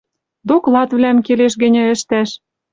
Докладвлӓм, 0.47 1.17
келеш 1.25 1.53
гӹньӹ, 1.61 1.83
ӹштӓш. 1.95 2.29